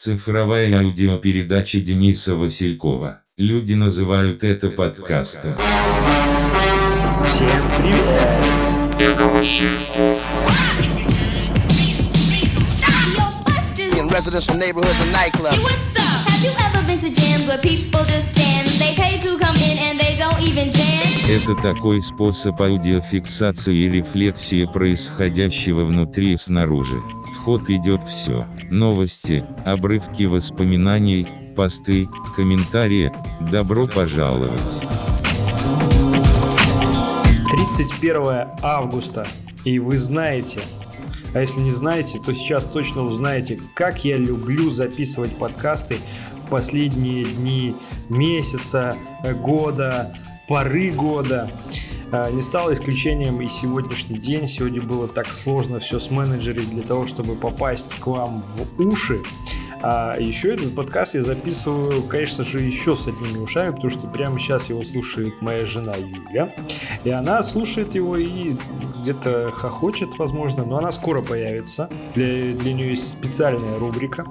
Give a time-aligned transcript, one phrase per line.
[0.00, 3.22] Цифровая аудиопередача Дениса Василькова.
[3.36, 5.50] Люди называют это подкастом.
[7.26, 8.28] Всем привет!
[13.98, 15.56] in residential neighborhoods and nightclubs.
[15.56, 16.28] Hey, what's up?
[16.30, 18.68] Have you ever been to jams where people just stand?
[18.78, 21.28] They pay to come in and they don't even dance?
[21.28, 27.00] Это такой способ аудиофиксации и рефлексии происходящего внутри и снаружи.
[27.44, 28.46] Ход идет все.
[28.70, 31.26] Новости, обрывки воспоминаний,
[31.56, 33.12] посты, комментарии.
[33.50, 34.60] Добро пожаловать.
[37.50, 39.26] 31 августа.
[39.64, 40.60] И вы знаете,
[41.34, 45.98] а если не знаете, то сейчас точно узнаете, как я люблю записывать подкасты
[46.44, 47.74] в последние дни
[48.08, 48.96] месяца,
[49.42, 50.14] года,
[50.48, 51.50] поры года.
[52.10, 54.48] А, Не стало исключением и сегодняшний день.
[54.48, 59.20] Сегодня было так сложно все с менеджерить для того, чтобы попасть к вам в уши.
[59.82, 64.40] А еще этот подкаст я записываю, конечно же, еще с одними ушами, потому что прямо
[64.40, 66.54] сейчас его слушает моя жена Юля.
[67.04, 68.54] И она слушает его и
[69.02, 71.90] где-то хохочет, возможно, но она скоро появится.
[72.14, 74.24] Для, для нее есть специальная рубрика.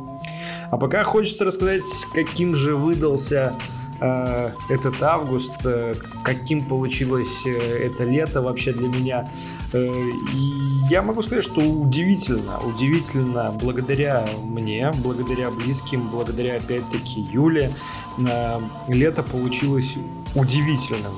[0.72, 3.54] А пока хочется рассказать, каким же выдался
[4.00, 9.30] этот август, э, каким получилось э, это лето вообще для меня.
[9.74, 9.94] Э,
[10.34, 17.74] и я могу сказать, что удивительно, удивительно, благодаря мне, благодаря близким, благодаря опять-таки Юле,
[18.20, 19.96] э, лето получилось
[20.36, 21.16] удивительным.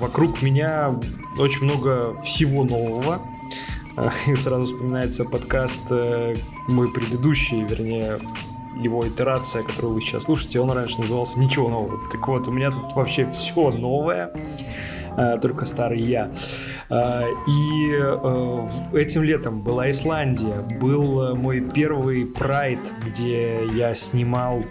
[0.00, 0.94] Вокруг меня
[1.38, 3.20] очень много всего нового.
[3.96, 6.34] Э, И сразу вспоминается подкаст э,
[6.68, 8.18] мой предыдущий, вернее,
[8.82, 11.98] его итерация, которую вы сейчас слушаете, он раньше назывался «Ничего нового».
[12.10, 14.32] Так вот, у меня тут вообще все новое,
[15.16, 16.30] э, только старый я.
[16.90, 24.64] Э, И э, этим летом была Исландия, был мой первый прайд, где я снимал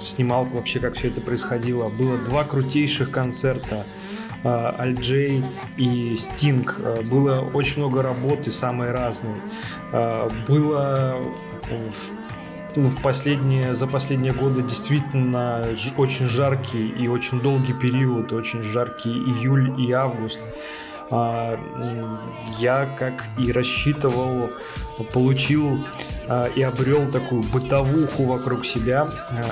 [0.00, 1.88] снимал вообще, как все это происходило.
[1.88, 3.86] Было два крутейших концерта.
[4.42, 5.44] Альджей
[5.76, 6.80] и Стинг.
[7.08, 9.36] Было очень много работы, самой разной.
[9.92, 11.18] А, Было
[11.70, 12.12] в
[12.76, 15.64] ну, в последние, за последние годы действительно
[15.96, 20.40] очень жаркий и очень долгий период, очень жаркий июль и август.
[21.10, 21.58] А,
[22.58, 24.50] Я, как и рассчитывал,
[25.12, 25.78] получил
[26.26, 29.08] а, и обрел такую бытовуху вокруг себя.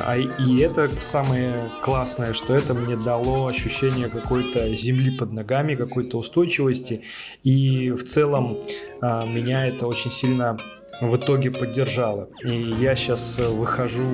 [0.06, 6.18] А, И это самое классное, что это мне дало ощущение какой-то земли под ногами, какой-то
[6.18, 7.02] устойчивости.
[7.44, 8.58] И в целом
[9.00, 10.56] меня это очень сильно
[11.02, 12.28] в итоге поддержало.
[12.44, 14.08] И я сейчас выхожу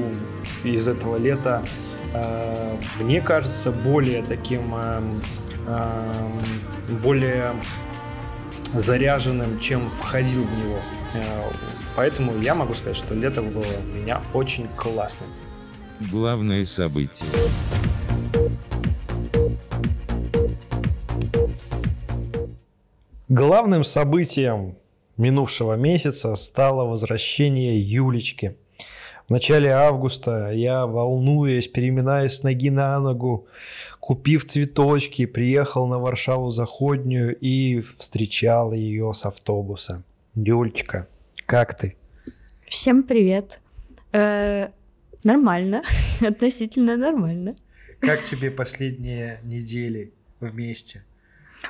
[0.64, 1.62] из этого лета,
[2.14, 5.20] э, мне кажется, более таким, эм,
[7.02, 7.54] более
[8.74, 10.78] заряженным, чем входил в него.
[11.14, 11.50] Э,
[11.98, 15.28] Поэтому я могу сказать, что лето было у меня очень классным.
[15.98, 17.28] Главное событие.
[23.28, 24.76] Главным событием
[25.18, 28.56] минувшего месяца стало возвращение Юлечки.
[29.26, 33.46] В начале августа я, волнуясь, переминаясь с ноги на ногу,
[34.00, 40.02] купив цветочки, приехал на Варшаву Заходнюю и встречал ее с автобуса.
[40.34, 41.08] Юлечка,
[41.44, 41.96] как ты?
[42.66, 43.60] Всем привет.
[44.12, 44.68] Э,
[45.24, 45.82] нормально,
[46.20, 47.54] относительно нормально.
[48.00, 51.04] Как тебе последние недели вместе?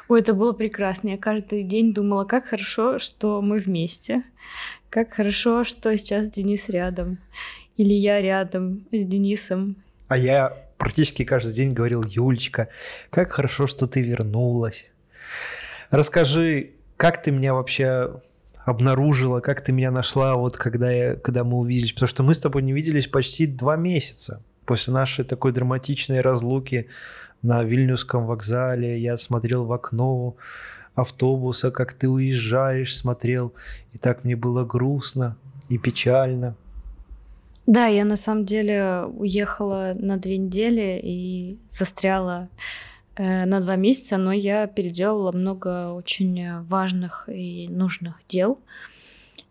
[0.08, 1.10] Ой, это было прекрасно.
[1.10, 4.22] Я каждый день думала, как хорошо, что мы вместе.
[4.90, 7.18] Как хорошо, что сейчас Денис рядом.
[7.76, 9.76] Или я рядом с Денисом.
[10.08, 12.68] А я практически каждый день говорил, Юлечка,
[13.10, 14.90] как хорошо, что ты вернулась.
[15.90, 18.20] Расскажи, как ты меня вообще
[18.64, 21.92] обнаружила, как ты меня нашла, вот когда, я, когда мы увиделись.
[21.92, 24.42] Потому что мы с тобой не виделись почти два месяца.
[24.66, 26.88] После нашей такой драматичной разлуки
[27.42, 30.36] на Вильнюсском вокзале я смотрел в окно
[30.94, 33.52] автобуса, как ты уезжаешь, смотрел.
[33.92, 35.36] И так мне было грустно
[35.68, 36.54] и печально.
[37.66, 42.48] Да, я на самом деле уехала на две недели и застряла
[43.16, 48.58] э, на два месяца, но я переделала много очень важных и нужных дел.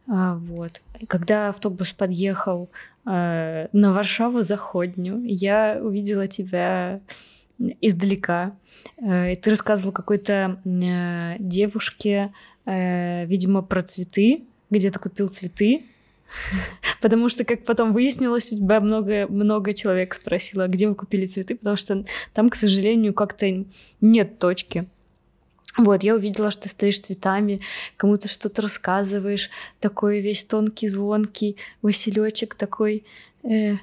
[0.10, 0.82] А, вот.
[1.08, 2.70] Когда автобус подъехал
[3.06, 7.02] э, на Варшаву Заходнюю, я увидела тебя
[7.60, 8.56] издалека.
[9.02, 12.34] Э, и ты рассказывал какой-то э, девушке,
[12.66, 15.84] э, видимо, про цветы, где ты купил цветы.
[17.02, 22.04] Потому что, как потом выяснилось, много, много человек спросило, где вы купили цветы, потому что
[22.34, 23.66] там, к сожалению, как-то
[24.02, 24.88] нет точки.
[25.78, 27.62] Вот, я увидела, что ты стоишь цветами,
[27.98, 29.50] кому-то что-то рассказываешь,
[29.80, 33.06] такой весь тонкий, звонкий, Василечек такой
[33.44, 33.76] э,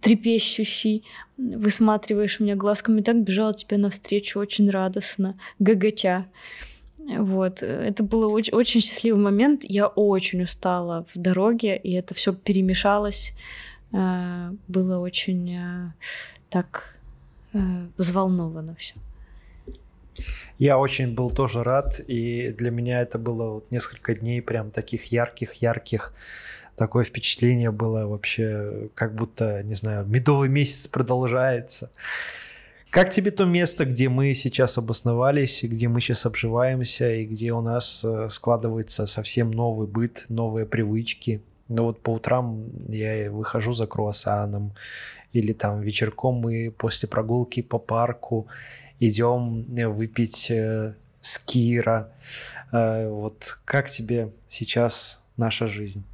[0.00, 1.04] трепещущий,
[1.36, 6.26] высматриваешь меня глазками, так бежала тебе навстречу очень радостно, гагача.
[6.98, 9.62] Вот, это был очень, очень счастливый момент.
[9.64, 13.32] Я очень устала в дороге, и это все перемешалось.
[13.92, 15.92] Э, было очень э,
[16.50, 16.96] так
[17.52, 17.58] э,
[17.96, 18.94] взволновано все.
[20.58, 25.12] Я очень был тоже рад, и для меня это было вот несколько дней прям таких
[25.12, 26.14] ярких-ярких.
[26.76, 31.90] Такое впечатление было вообще, как будто, не знаю, медовый месяц продолжается.
[32.90, 37.60] Как тебе то место, где мы сейчас обосновались, где мы сейчас обживаемся, и где у
[37.60, 41.42] нас э, складывается совсем новый быт, новые привычки?
[41.68, 44.72] Ну вот по утрам я выхожу за круассаном,
[45.32, 48.46] или там вечерком мы после прогулки по парку
[49.00, 52.12] идем выпить э, скира.
[52.72, 56.04] Э, вот как тебе сейчас наша жизнь?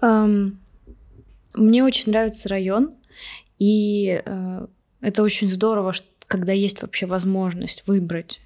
[0.00, 2.94] Мне очень нравится район,
[3.58, 4.68] и uh,
[5.00, 8.40] это очень здорово, что, когда есть вообще возможность выбрать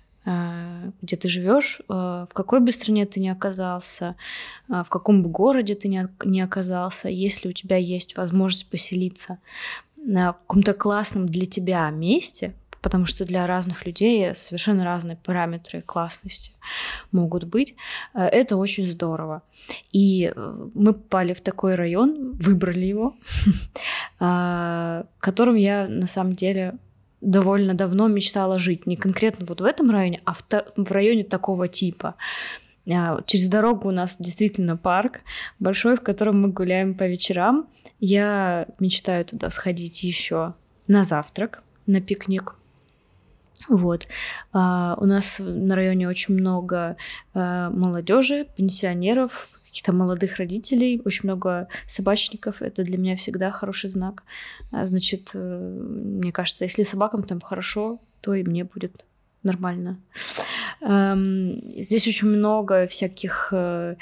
[1.03, 4.17] где ты живешь, в какой бы стране ты ни оказался,
[4.69, 9.39] в каком бы городе ты ни оказался, если у тебя есть возможность поселиться
[9.97, 16.53] в каком-то классном для тебя месте, потому что для разных людей совершенно разные параметры классности
[17.13, 17.75] могут быть.
[18.15, 19.43] Э, это очень здорово.
[19.93, 23.15] И э, мы попали в такой район, выбрали его,
[24.21, 26.79] э, которым я на самом деле
[27.21, 28.87] довольно давно мечтала жить.
[28.87, 30.43] Не конкретно вот в этом районе, а в,
[30.77, 32.15] в районе такого типа.
[33.27, 35.21] Через дорогу у нас действительно парк
[35.59, 37.69] большой, в котором мы гуляем по вечерам.
[38.01, 40.55] Я мечтаю туда сходить еще
[40.89, 42.55] на завтрак, на пикник.
[43.69, 44.07] Вот.
[44.53, 46.97] А, у нас на районе очень много
[47.35, 52.61] а, молодежи, пенсионеров, каких-то молодых родителей, очень много собачников.
[52.63, 54.25] Это для меня всегда хороший знак.
[54.73, 59.07] А, значит, э, мне кажется, если собакам там хорошо, то и мне будет
[59.43, 59.99] нормально.
[60.83, 63.97] Здесь очень много всяких э,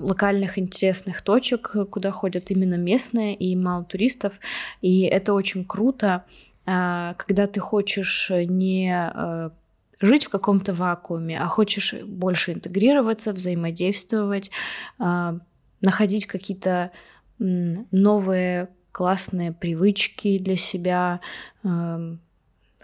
[0.00, 4.34] локальных интересных точек, куда ходят именно местные и мало туристов,
[4.82, 6.24] и это очень круто.
[6.72, 9.50] А, когда ты хочешь не э,
[9.98, 14.52] жить в каком-то вакууме, а хочешь больше интегрироваться, взаимодействовать,
[14.98, 15.38] а,
[15.80, 16.92] находить какие-то
[17.38, 21.20] новые классные привычки для себя,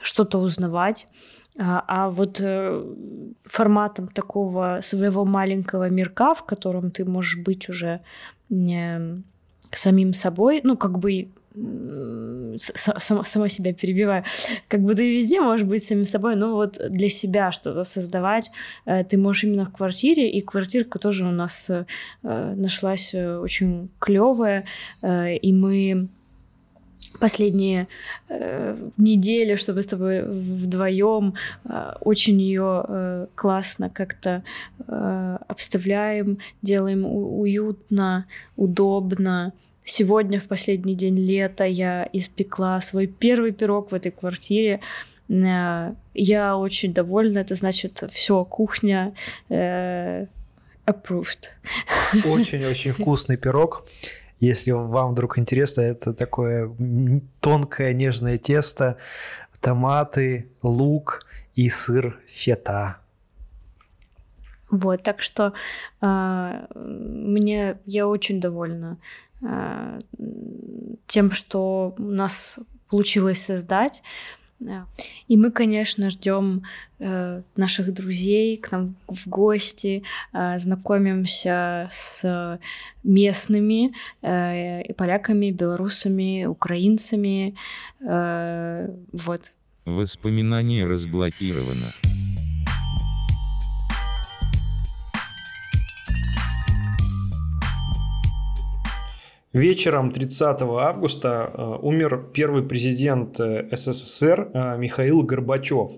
[0.01, 1.09] что-то узнавать.
[1.59, 2.95] А, а вот э,
[3.45, 8.01] форматом такого своего маленького мирка, в котором ты можешь быть уже
[8.49, 11.29] самим собой, ну, как бы
[12.57, 14.25] сама, сама себя перебиваю.
[14.69, 18.51] Как бы ты везде можешь быть самим собой, но вот для себя что-то создавать
[18.85, 21.85] э, ты можешь именно в квартире, и квартирка тоже у нас э,
[22.23, 24.65] нашлась э, очень клевая,
[25.03, 26.09] и мы
[27.19, 27.89] последние
[28.29, 34.43] э, недели, чтобы с тобой вдвоем э, очень ее э, классно как-то
[34.87, 38.27] э, обставляем, делаем уютно,
[38.57, 39.53] удобно.
[39.89, 44.81] Сегодня, в последний день лета, я испекла свой первый пирог в этой квартире.
[45.29, 47.39] Э, я очень довольна.
[47.39, 49.15] Это значит, все, кухня
[49.49, 50.27] э,
[50.87, 51.53] approved.
[52.25, 53.87] Очень-очень вкусный пирог.
[54.41, 56.69] Если вам вдруг интересно, это такое
[57.41, 58.97] тонкое нежное тесто,
[59.61, 61.21] томаты, лук
[61.55, 62.97] и сыр фета.
[64.69, 65.53] Вот, так что
[66.01, 68.99] э, мне я очень довольна
[71.07, 74.03] тем, что у нас получилось создать.
[75.29, 76.63] И мы, конечно, ждем
[76.99, 82.59] э, наших друзей к нам в гости, э, знакомимся с
[83.05, 87.55] местными э, и поляками, белорусами, украинцами.
[88.01, 89.53] Э, вот.
[89.85, 91.93] Воспоминание разблокировано.
[99.57, 105.93] Вечером 30 августа э, умер первый президент э, СССР э, Михаил Горбачев.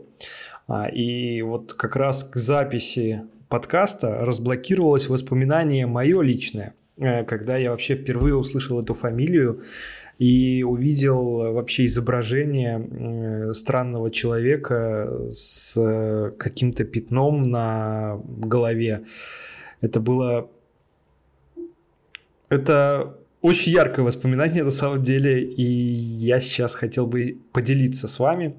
[0.68, 7.96] А, и вот как раз к записи подкаста разблокировалось воспоминание мое личное, когда я вообще
[7.96, 9.62] впервые услышал эту фамилию
[10.20, 19.04] и увидел вообще изображение странного человека с каким-то пятном на голове.
[19.80, 20.48] Это было...
[22.50, 28.54] Это очень яркое воспоминание на самом деле, и я сейчас хотел бы поделиться с вами.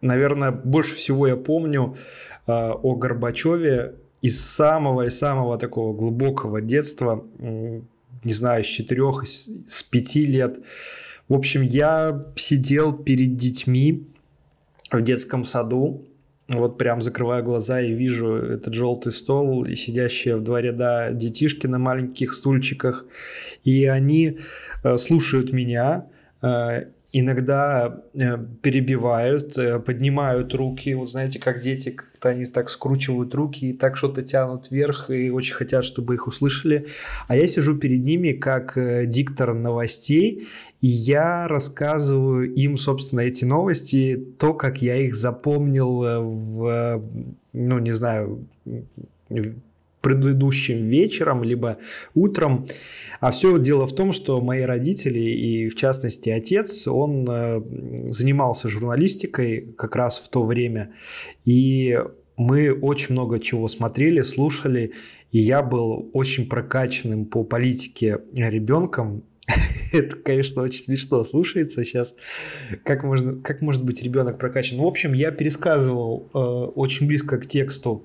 [0.00, 1.96] наверное, больше всего я помню
[2.46, 9.82] э, о Горбачеве из самого и самого такого глубокого детства, не знаю, с четырех, с
[9.82, 10.58] пяти лет.
[11.28, 14.06] В общем, я сидел перед детьми
[14.90, 16.04] в детском саду,
[16.48, 21.66] вот прям закрываю глаза и вижу этот желтый стол и сидящие в два ряда детишки
[21.66, 23.06] на маленьких стульчиках.
[23.64, 24.38] И они
[24.84, 26.06] э, слушают меня,
[26.42, 33.34] э, иногда э, перебивают, э, поднимают руки, вот знаете, как дети, как-то они так скручивают
[33.34, 36.86] руки и так что-то тянут вверх и очень хотят, чтобы их услышали.
[37.28, 40.48] А я сижу перед ними как э, диктор новостей,
[40.80, 47.02] и я рассказываю им, собственно, эти новости, то, как я их запомнил в,
[47.52, 48.46] ну, не знаю,
[50.06, 51.78] предыдущим вечером, либо
[52.14, 52.64] утром.
[53.18, 57.60] А все дело в том, что мои родители и, в частности, отец, он э,
[58.06, 60.92] занимался журналистикой как раз в то время.
[61.44, 61.98] И
[62.36, 64.92] мы очень много чего смотрели, слушали,
[65.32, 69.24] и я был очень прокачанным по политике ребенком.
[69.92, 72.14] Это, конечно, очень смешно слушается сейчас.
[72.84, 74.78] Как, можно, как может быть ребенок прокачан?
[74.78, 78.04] В общем, я пересказывал э, очень близко к тексту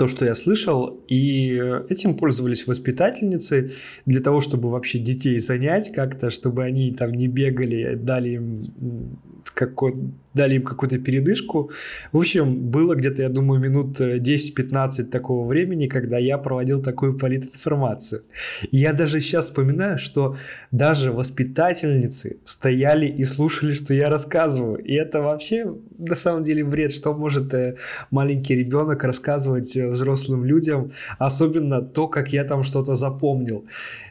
[0.00, 3.72] то, что я слышал, и этим пользовались воспитательницы
[4.06, 9.20] для того, чтобы вообще детей занять как-то, чтобы они там не бегали, дали им
[9.54, 9.94] какой
[10.34, 11.70] дали им какую-то передышку.
[12.12, 18.22] В общем, было где-то, я думаю, минут 10-15 такого времени, когда я проводил такую политинформацию.
[18.70, 20.36] И я даже сейчас вспоминаю, что
[20.70, 24.78] даже воспитательницы стояли и слушали, что я рассказываю.
[24.78, 27.76] И это вообще на самом деле бред, что может э,
[28.10, 33.64] маленький ребенок рассказывать э, взрослым людям, особенно то, как я там что-то запомнил.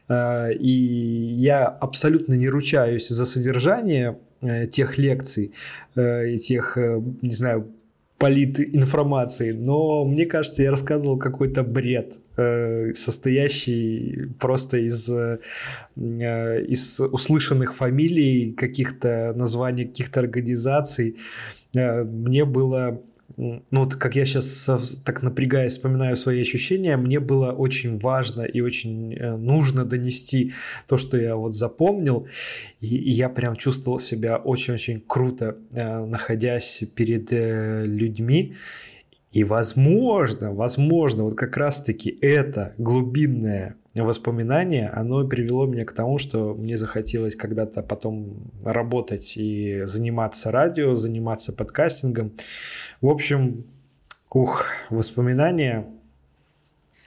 [0.10, 5.54] Э, и я абсолютно не ручаюсь за содержание Э, тех лекций
[5.96, 7.72] э, и тех, э, не знаю,
[8.18, 12.20] политинформации, но мне кажется, я рассказывал какой-то бред,
[12.94, 15.10] состоящий просто из,
[15.96, 21.16] из услышанных фамилий, каких-то названий каких-то организаций.
[21.74, 23.02] Мне было
[23.38, 24.70] ну вот как я сейчас
[25.06, 30.54] так напрягаясь вспоминаю свои ощущения, мне было очень важно и очень э, нужно донести
[30.88, 32.28] то, что я вот запомнил,
[32.82, 38.56] и, и я прям чувствовал себя очень-очень круто, э, находясь перед э, людьми,
[39.32, 46.54] и возможно, возможно, вот как раз-таки это глубинное воспоминание, оно привело меня к тому, что
[46.54, 52.34] мне захотелось когда-то потом работать и заниматься радио, заниматься подкастингом.
[53.02, 53.66] В общем,
[54.30, 55.88] ух, воспоминания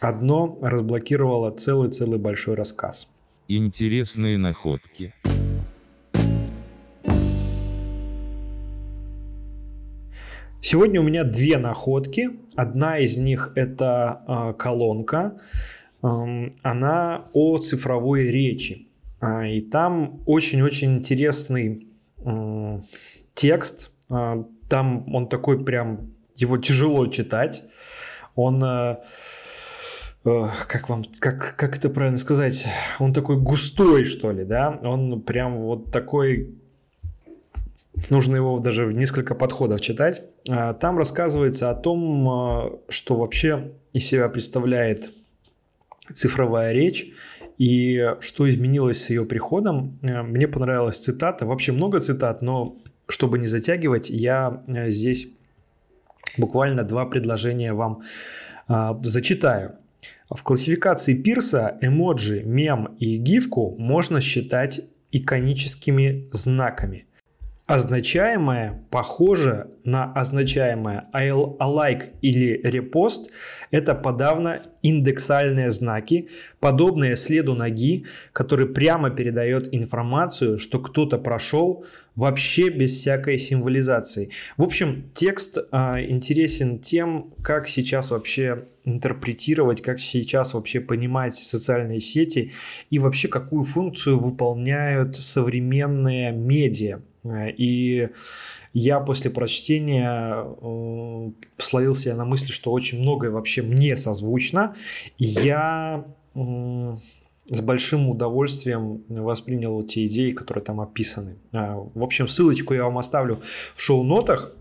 [0.01, 3.09] одно разблокировало целый-целый большой рассказ.
[3.49, 5.15] Интересные находки.
[10.61, 12.31] Сегодня у меня две находки.
[12.55, 15.41] Одна из них это э, колонка.
[16.03, 18.89] Она о цифровой речи.
[19.21, 21.89] Э, и там очень-очень интересный
[23.35, 23.93] текст.
[24.11, 27.65] Э, там он такой прям, его тяжело читать.
[28.35, 28.97] Он, э,
[30.25, 32.67] э, как вам, как, как это правильно сказать,
[32.99, 34.79] он такой густой, что ли, да?
[34.83, 36.55] Он прям вот такой,
[38.11, 40.23] нужно его даже в несколько подходов читать.
[40.49, 45.11] А, там рассказывается о том, что вообще из себя представляет
[46.13, 47.13] цифровая речь
[47.59, 49.99] и что изменилось с ее приходом.
[50.03, 52.77] Мне понравилась цитата, вообще много цитат, но
[53.09, 55.29] чтобы не затягивать, я э, здесь
[56.39, 58.03] буквально два предложения вам
[58.69, 59.77] а, зачитаю.
[60.31, 64.81] В классификации Пирса эмоджи, мем и гифку можно считать
[65.11, 67.07] иконическими знаками.
[67.67, 73.31] Означаемое похоже на означаемое а like или репост–
[73.71, 76.29] это подавно индексальные знаки,
[76.61, 81.85] подобные следу ноги, который прямо передает информацию, что кто-то прошел
[82.15, 84.31] вообще без всякой символизации.
[84.57, 92.01] В общем, текст э, интересен тем, как сейчас вообще интерпретировать, как сейчас вообще понимать социальные
[92.01, 92.53] сети
[92.91, 97.01] и вообще какую функцию выполняют современные медиа.
[97.25, 98.09] И
[98.73, 104.75] я после прочтения э, словил себя на мысли, что очень многое вообще мне созвучно.
[105.19, 106.95] Я э,
[107.47, 111.37] с большим удовольствием воспринял те идеи, которые там описаны.
[111.53, 113.43] А, в общем, ссылочку я вам оставлю
[113.75, 114.53] в шоу-нотах.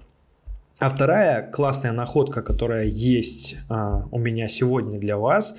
[0.79, 5.55] А вторая классная находка, которая есть а, у меня сегодня для вас,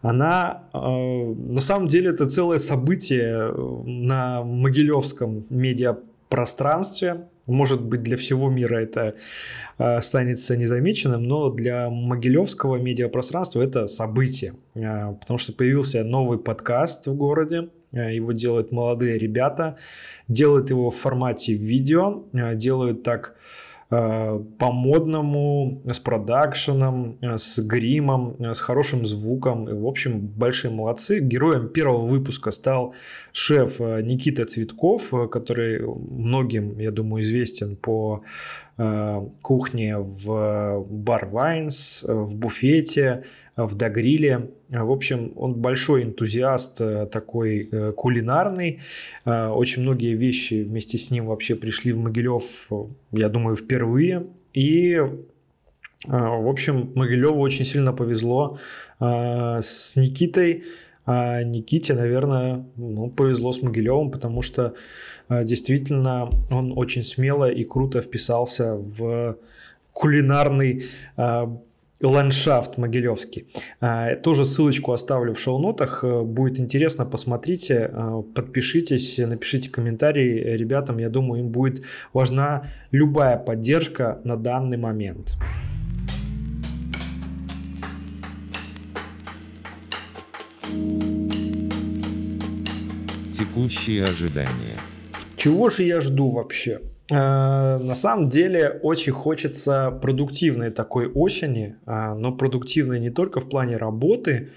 [0.00, 0.88] она а,
[1.34, 3.52] на самом деле это целое событие
[3.84, 7.28] на Могилевском медиапространстве.
[7.46, 9.14] Может быть, для всего мира это
[9.78, 17.06] э, останется незамеченным, но для могилевского медиапространства это событие, э, потому что появился новый подкаст
[17.06, 19.76] в городе, э, его делают молодые ребята,
[20.26, 22.24] делают его в формате видео,
[22.54, 23.34] делают так
[24.58, 29.64] по-модному, с продакшеном, э, с гримом, э, с хорошим звуком.
[29.64, 31.20] В общем, большие молодцы.
[31.20, 32.94] Героем первого выпуска стал
[33.32, 38.22] шеф Никита Цветков, который многим, я думаю, известен по
[38.76, 43.24] кухне в Бар Вайнс, в буфете,
[43.56, 44.50] в Дагриле.
[44.68, 48.80] В общем, он большой энтузиаст такой кулинарный.
[49.24, 52.68] Очень многие вещи вместе с ним вообще пришли в Могилев,
[53.12, 54.26] я думаю, впервые.
[54.52, 55.00] И
[56.06, 58.58] в общем, Могилеву очень сильно повезло
[59.00, 60.64] с Никитой.
[61.06, 64.74] А Никите, наверное, ну, повезло с Могилевым, потому что
[65.28, 69.36] действительно он очень смело и круто вписался в
[69.92, 70.84] кулинарный
[72.04, 73.46] ландшафт Могилевский.
[73.80, 76.04] А, тоже ссылочку оставлю в шоу-нотах.
[76.04, 77.90] Э, будет интересно, посмотрите,
[78.34, 80.98] подпишитесь, напишите комментарии ребятам.
[80.98, 81.82] Я думаю, им будет
[82.12, 85.34] важна любая поддержка на данный момент.
[93.54, 94.76] Текущие ожидания.
[95.36, 96.80] Чего же я жду вообще?
[97.08, 103.48] Э, на самом деле очень хочется продуктивной такой осени, э, но продуктивной не только в
[103.48, 104.50] плане работы,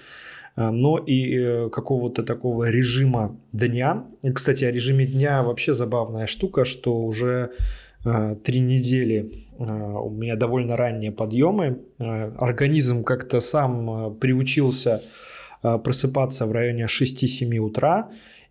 [0.56, 4.04] э, но и какого-то такого режима дня.
[4.34, 7.52] Кстати, о режиме дня вообще забавная штука, что уже
[8.44, 11.80] три недели у меня довольно ранние подъемы.
[11.98, 15.02] Организм как-то сам приучился
[15.62, 18.08] просыпаться в районе 6-7 утра.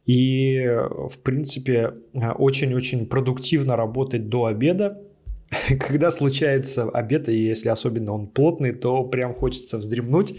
[0.08, 0.66] И,
[1.10, 5.02] в принципе, очень-очень продуктивно работать до обеда.
[5.80, 10.36] Когда случается обед, и если особенно он плотный, то прям хочется вздремнуть.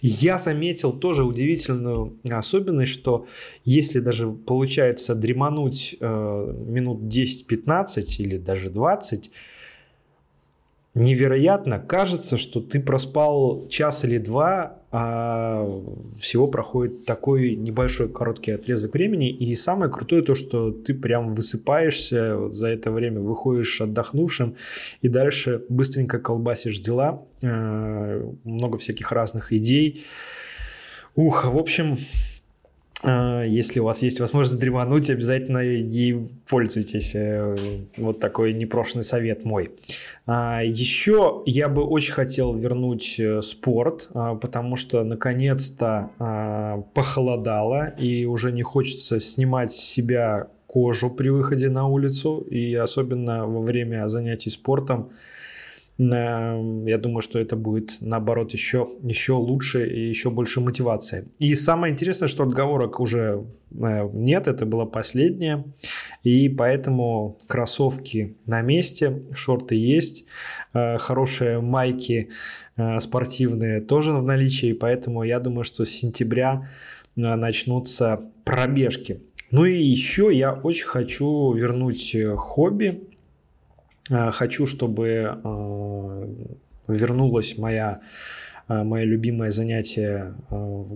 [0.00, 3.26] Я заметил тоже удивительную особенность, что
[3.64, 9.30] если даже получается дремануть э, минут 10-15 или даже 20,
[10.94, 15.68] невероятно кажется, что ты проспал час или два, а
[16.18, 19.30] всего проходит такой небольшой короткий отрезок времени.
[19.30, 24.56] И самое крутое то, что ты прям высыпаешься за это время, выходишь отдохнувшим
[25.00, 27.22] и дальше быстренько колбасишь дела.
[27.40, 30.04] Э, много всяких разных идей.
[31.14, 32.29] Ух, в общем, а,
[33.02, 37.14] если у вас есть возможность дремануть, обязательно ей пользуйтесь.
[37.14, 37.56] Э,
[37.96, 39.70] вот такой непрошенный совет мой.
[40.26, 46.10] А, Еще я бы очень хотел вернуть э, спорт, а, потому что наконец-то
[46.94, 53.46] похолодало и уже не хочется снимать с себя кожу при выходе на улицу и особенно
[53.46, 55.10] во время занятий спортом
[56.02, 61.28] я думаю, что это будет, наоборот, еще, еще лучше и еще больше мотивации.
[61.38, 65.64] И самое интересное, что отговорок уже э, нет, это было последнее.
[66.22, 70.24] И поэтому кроссовки на месте, шорты есть,
[70.72, 72.30] э, хорошие майки
[72.78, 74.72] э, спортивные тоже в наличии.
[74.72, 76.66] Поэтому я думаю, что с сентября
[77.14, 79.20] начнутся пробежки.
[79.50, 83.09] Ну и еще я очень хочу вернуть хобби
[84.10, 86.34] хочу, чтобы э,
[86.88, 88.00] вернулась моя
[88.68, 90.34] э, мое любимое занятие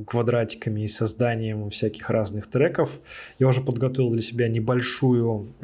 [0.07, 3.01] квадратиками и созданием всяких разных треков.
[3.39, 5.55] Я уже подготовил для себя небольшую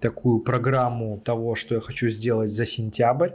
[0.00, 3.30] такую программу того, что я хочу сделать за сентябрь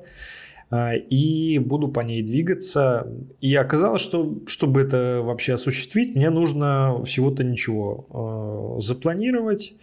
[1.09, 3.07] и буду по ней двигаться.
[3.39, 9.79] И оказалось, что чтобы это вообще осуществить, мне нужно всего-то ничего запланировать, Э,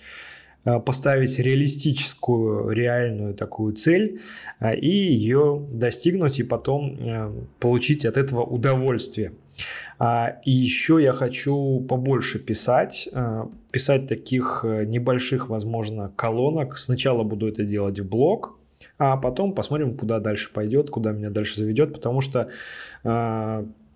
[0.65, 4.21] поставить реалистическую, реальную такую цель
[4.61, 9.33] э, и ее достигнуть и потом э, получить от этого удовольствие.
[9.99, 13.09] А, и еще я хочу побольше писать,
[13.71, 16.79] писать таких небольших, возможно, колонок.
[16.79, 18.59] Сначала буду это делать в блог,
[18.99, 22.49] а потом посмотрим, куда дальше пойдет, куда меня дальше заведет, потому что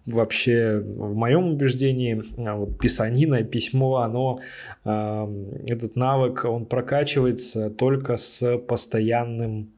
[0.06, 4.40] вообще в моем убеждении а, вот писанина, письмо, оно,
[4.84, 9.72] этот навык, он прокачивается только с постоянным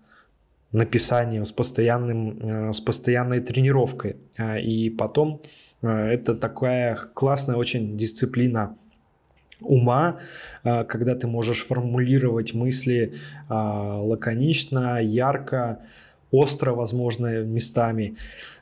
[0.73, 4.17] написанием, с, постоянным, э, с постоянной тренировкой.
[4.37, 5.41] А, и потом
[5.83, 8.77] э, это такая классная очень дисциплина
[9.61, 10.21] ума,
[10.63, 13.15] когда ты можешь формулировать мысли
[13.49, 15.81] лаконично, ярко,
[16.31, 18.17] остро, возможно, местами.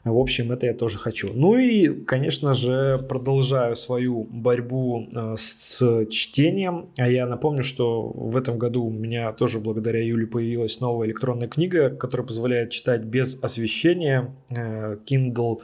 [0.04, 1.32] В общем, это я тоже хочу.
[1.34, 6.90] Ну и, конечно же, продолжаю свою борьбу э, с чтением.
[6.96, 11.48] А я напомню, что в этом году у меня тоже благодаря Юле появилась новая электронная
[11.48, 14.32] книга, которая позволяет читать без освещения.
[14.48, 15.56] Э, Kindle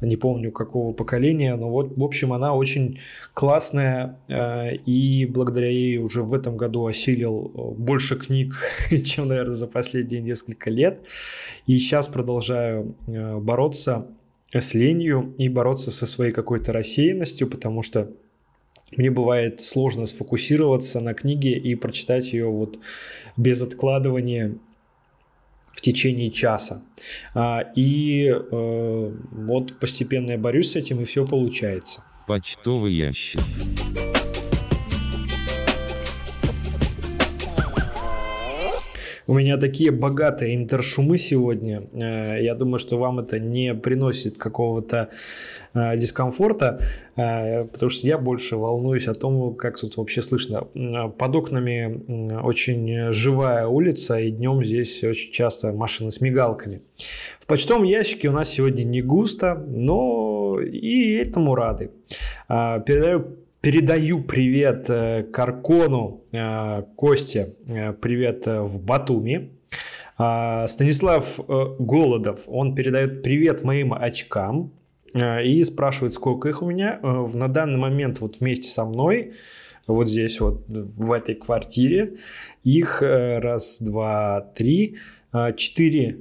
[0.00, 2.98] не помню какого поколения, но вот, в общем, она очень
[3.34, 8.54] классная, э, и благодаря ей уже в этом году осилил э, больше книг,
[9.04, 11.00] чем, наверное, за последние несколько лет.
[11.66, 14.08] И сейчас продолжаю э, бороться
[14.52, 18.10] с ленью и бороться со своей какой-то рассеянностью, потому что
[18.96, 22.78] мне бывает сложно сфокусироваться на книге и прочитать ее вот
[23.36, 24.56] без откладывания
[25.72, 26.82] в течение часа.
[27.34, 32.04] А, и э, вот постепенно я борюсь с этим, и все получается.
[32.26, 33.40] Почтовый ящик.
[39.30, 41.84] У меня такие богатые интершумы сегодня.
[41.92, 45.10] Э, я думаю, что вам это не приносит какого-то
[45.74, 46.80] дискомфорта,
[47.16, 50.62] э, потому что я больше волнуюсь о том, как тут вообще слышно.
[51.18, 56.82] Под окнами очень живая улица, и днем здесь очень часто машины с мигалками.
[57.40, 61.90] В почтовом ящике у нас сегодня не густо, но и этому рады.
[62.48, 69.50] Передаю Передаю привет э, Каркону, э, Косте, э, привет в Батуми.
[70.16, 71.40] Станислав
[71.78, 74.70] Голодов, он передает привет моим очкам
[75.14, 77.00] и спрашивает, сколько их у меня.
[77.02, 79.32] На данный момент вот вместе со мной,
[79.86, 82.16] вот здесь вот в этой квартире,
[82.62, 84.98] их раз, два, три,
[85.56, 86.18] четыре,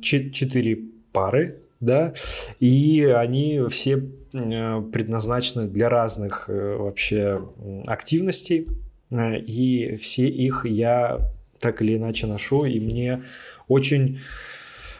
[0.00, 0.78] четыре
[1.12, 2.14] пары, да,
[2.58, 4.02] и они все
[4.36, 7.48] Э, предназначены для разных э, вообще
[7.86, 8.66] активностей,
[9.10, 13.22] э, и все их я так или иначе ношу, и мне
[13.66, 14.20] очень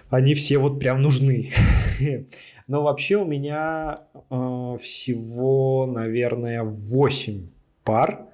[0.08, 1.52] они все вот прям нужны.
[2.66, 7.48] Но вообще у меня всего, наверное, 8
[7.84, 8.26] пар.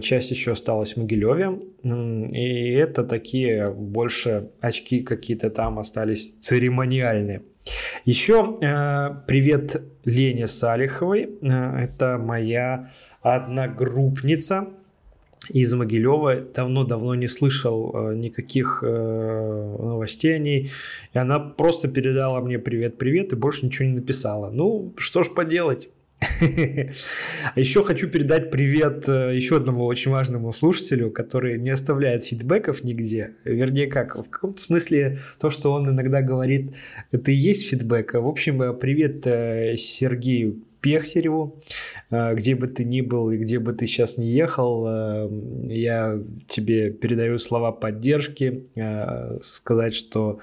[0.00, 1.58] Часть еще осталась в Могилеве.
[2.32, 7.42] И это такие больше очки какие-то там остались церемониальные.
[8.04, 11.38] Еще э, привет Лене Салиховой.
[11.42, 12.90] Э, это моя
[13.22, 14.68] одногруппница
[15.48, 16.40] из Могилева.
[16.54, 20.70] Давно-давно не слышал э, никаких э, новостей о ней.
[21.12, 24.50] И она просто передала мне привет-привет и больше ничего не написала.
[24.50, 25.88] Ну, что ж поделать.
[27.56, 33.34] Еще хочу передать привет э, еще одному очень важному слушателю, который не оставляет фидбэков нигде.
[33.44, 36.72] Вернее, как, в каком-то смысле то, что он иногда говорит,
[37.12, 38.14] это и есть фидбэк.
[38.14, 39.24] В общем, привет
[39.78, 41.60] Сергею Пехтереву,
[42.10, 45.28] где бы ты ни был и где бы ты сейчас не ехал,
[45.68, 48.68] я тебе передаю слова поддержки,
[49.40, 50.40] сказать, что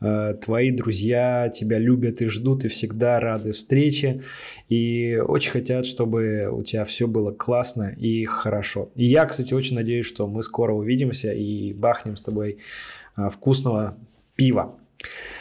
[0.00, 4.22] Э, твои друзья тебя любят и ждут, и всегда рады встрече,
[4.68, 8.90] и очень хотят, чтобы у тебя все было классно и хорошо.
[8.94, 12.58] И я, кстати, очень надеюсь, что мы скоро увидимся и бахнем с тобой
[13.16, 13.96] э, вкусного
[14.36, 14.78] пива.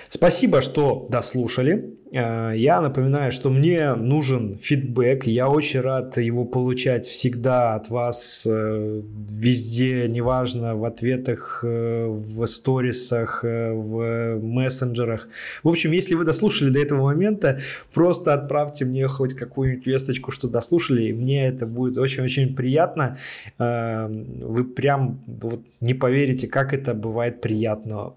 [0.09, 1.97] Спасибо, что дослушали.
[2.11, 5.25] Э, я напоминаю, что мне нужен фидбэк.
[5.25, 12.45] Я очень рад его получать всегда от вас э, везде, неважно, в ответах, э, в
[12.45, 15.27] сторисах, в мессенджерах.
[15.63, 17.59] В общем, если вы дослушали до этого момента,
[17.93, 23.17] просто отправьте мне хоть какую-нибудь весточку, что дослушали, и мне это будет очень-очень приятно.
[23.57, 28.13] Вы прям вот не поверите, как это бывает приятно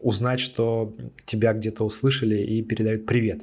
[0.00, 3.42] узнать, что тебя где-то услышали и передают привет.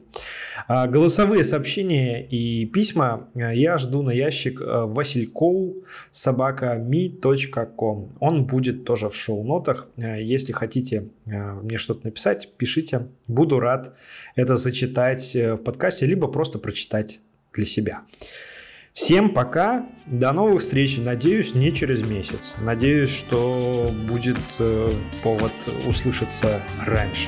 [0.68, 8.18] А, голосовые сообщения и письма а, я жду на ящик а, василькоу собака mi.com.
[8.20, 9.90] Он будет тоже в шоу-нотах.
[9.98, 13.08] Если хотите мне что-то написать, пишите.
[13.28, 13.96] Буду рад
[14.36, 17.22] это зачитать э, в подкасте, либо просто прочитать
[17.54, 18.02] для себя.
[18.96, 20.98] Всем пока, до новых встреч.
[21.00, 22.56] Надеюсь, не через месяц.
[22.62, 25.52] Надеюсь, что будет э, повод
[25.86, 27.28] услышаться раньше.